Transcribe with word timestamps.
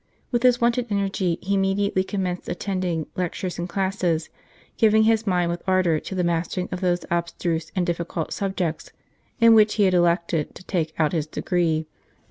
With 0.31 0.41
his 0.41 0.59
wonted 0.59 0.87
energy, 0.89 1.37
he 1.43 1.53
immediately 1.53 2.03
commenced 2.03 2.49
attending 2.49 3.05
lectures 3.15 3.59
and 3.59 3.69
classes, 3.69 4.31
giving 4.75 5.03
his 5.03 5.27
mind 5.27 5.51
with 5.51 5.61
ardour 5.67 5.99
to 5.99 6.15
the 6.15 6.23
mastering 6.23 6.69
of 6.71 6.81
those 6.81 7.05
abstruse 7.11 7.71
and 7.75 7.85
difficult 7.85 8.33
subjects 8.33 8.91
in 9.39 9.53
which 9.53 9.75
he 9.75 9.83
had 9.83 9.93
elected 9.93 10.55
to 10.55 10.63
take 10.63 10.93
out 10.99 11.13
his 11.13 11.27
degree. 11.27 11.85